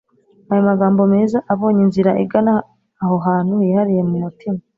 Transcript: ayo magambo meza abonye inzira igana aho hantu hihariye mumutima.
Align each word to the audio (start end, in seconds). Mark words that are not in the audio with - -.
ayo 0.51 0.61
magambo 0.69 1.01
meza 1.13 1.37
abonye 1.53 1.81
inzira 1.85 2.11
igana 2.23 2.53
aho 3.03 3.15
hantu 3.25 3.53
hihariye 3.63 4.01
mumutima. 4.09 4.59